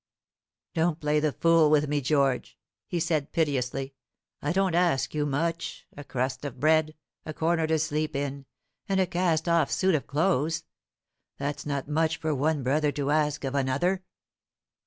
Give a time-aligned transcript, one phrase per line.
[0.73, 2.57] "Don't play the fool with me, George,"
[2.87, 3.93] he said piteously.
[4.41, 8.47] "I don't ask you much a crust of bread, a corner to sleep in,
[8.89, 10.63] and a cast off suit of clothes:
[11.37, 14.01] that's not much for one brother to ask of another."